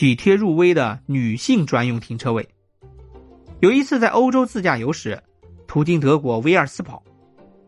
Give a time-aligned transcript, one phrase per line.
[0.00, 2.48] 体贴入微的女性专用停车位。
[3.60, 5.22] 有一次在欧洲自驾游时，
[5.66, 7.02] 途经德国威尔斯堡，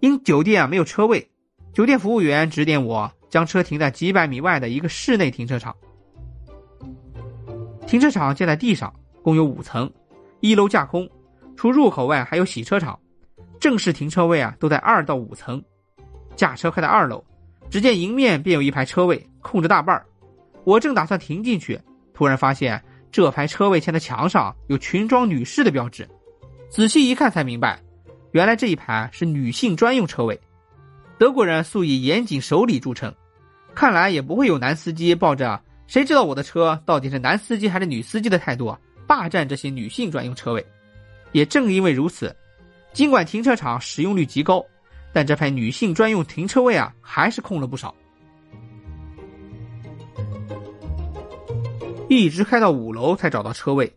[0.00, 1.30] 因酒店啊没有车位，
[1.74, 5.76] 酒店服务员指点我将车停在几百米外的一个室内停车场。
[7.86, 8.90] 停车场建在地上，
[9.22, 9.92] 共有五层，
[10.40, 11.06] 一楼架空，
[11.56, 12.98] 除入口外还有洗车场，
[13.60, 15.62] 正式停车位啊都在二到五层。
[16.36, 17.22] 驾车开到二楼，
[17.68, 20.02] 只见迎面便有一排车位空着大半
[20.64, 21.78] 我正打算停进去，
[22.14, 22.82] 突然发现。
[23.14, 26.04] 这排车位前的墙上有裙装女士的标志，
[26.68, 27.80] 仔细一看才明白，
[28.32, 30.36] 原来这一排是女性专用车位。
[31.16, 33.14] 德国人素以严谨守礼著称，
[33.72, 38.76] 看来也不会有男司机抱着“谁知道我的车到底是男司机还是女司机”的态度
[39.06, 40.66] 霸占这些女性专用车位。
[41.30, 42.34] 也正因为如此，
[42.92, 44.60] 尽管停车场使用率极高，
[45.12, 47.94] 但这排女性专用停车位啊还是空了不少。
[52.08, 53.90] 一直开到五楼才找到车位，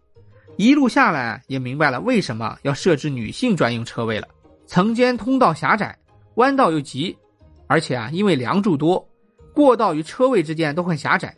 [0.55, 4.27] 一路下来也明白了为什么要设置女性专用车位了。
[4.65, 5.97] 层间通道狭窄，
[6.35, 7.15] 弯道又急，
[7.67, 9.05] 而且啊，因为梁柱多，
[9.53, 11.35] 过道与车位之间都很狭窄，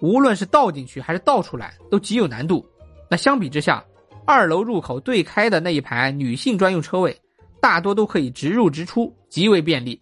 [0.00, 2.64] 无论是倒进去还是倒出来都极有难度。
[3.10, 3.84] 那相比之下，
[4.26, 7.18] 二楼入口对开的那一排女性专用车位，
[7.60, 10.00] 大多都可以直入直出，极为便利。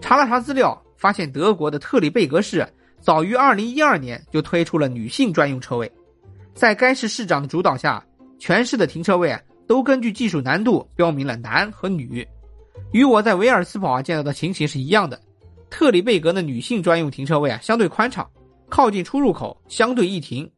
[0.00, 2.66] 查了查资料，发现德国的特里贝格市。
[3.00, 5.90] 早于二零一二年就推出了女性专用车位，
[6.54, 8.04] 在该市市长的主导下，
[8.38, 9.34] 全市的停车位
[9.66, 12.26] 都根据技术难度标明了男和女，
[12.92, 15.18] 与我在维尔斯堡啊见到的情形是一样的。
[15.70, 18.28] 特里贝格的女性专用停车位啊相对宽敞，
[18.68, 20.50] 靠近出入口，相对易停。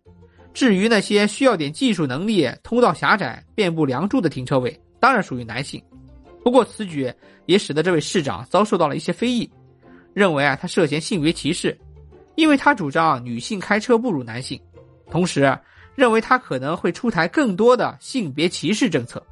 [0.55, 5.83] 至于那些需要点技术能力、通道狭窄、遍布梁柱的停车位，当然属于男性。
[6.43, 7.13] 不过此举
[7.47, 9.49] 也使得这位市长遭受到了一些非议，
[10.13, 11.79] 认为啊他涉嫌性别歧视。
[12.35, 14.61] 因为他主张女性开车不如男性，
[15.11, 15.59] 同时
[15.95, 19.25] 认为他可能会出台更多的性别歧视政策。